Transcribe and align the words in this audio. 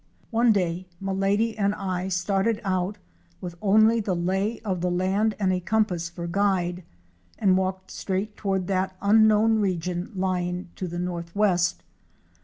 One 0.31 0.51
day 0.51 0.87
Milady 0.99 1.55
and 1.55 1.75
I 1.75 2.07
started 2.07 2.59
out 2.65 2.97
with 3.39 3.53
only 3.61 3.99
the 3.99 4.15
lay 4.15 4.59
of 4.61 4.81
the 4.81 4.89
land 4.89 5.35
and 5.37 5.53
a 5.53 5.59
compass 5.59 6.09
for 6.09 6.25
guide 6.25 6.83
and 7.37 7.55
walked 7.55 7.91
straight 7.91 8.35
toward 8.35 8.65
that 8.65 8.95
unknown 8.99 9.59
region 9.59 10.11
lying 10.15 10.69
to 10.77 10.87
the 10.87 10.97
northwest. 10.97 11.83